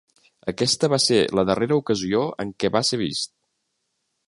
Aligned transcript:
Aquesta 0.51 0.89
va 0.93 0.97
ser 1.03 1.19
la 1.39 1.43
darrera 1.51 1.77
ocasió 1.83 2.23
en 2.45 2.55
què 2.65 2.73
va 2.79 2.85
ser 2.91 3.01
vist. 3.05 3.35